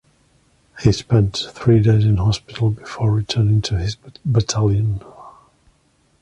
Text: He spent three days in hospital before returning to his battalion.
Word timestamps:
He 0.81 0.91
spent 0.93 1.43
three 1.51 1.79
days 1.79 2.05
in 2.05 2.17
hospital 2.17 2.71
before 2.71 3.11
returning 3.11 3.61
to 3.61 3.77
his 3.77 3.97
battalion. 4.25 5.03